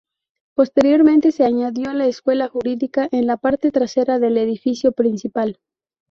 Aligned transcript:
Posteriormente 0.55 1.31
se 1.31 1.43
añadió 1.45 1.93
la 1.93 2.07
Escuela 2.07 2.47
Jurídica, 2.47 3.07
en 3.11 3.27
la 3.27 3.37
parte 3.37 3.69
trasera 3.69 4.17
del 4.17 4.39
edificio 4.39 4.93
principal. 4.93 5.59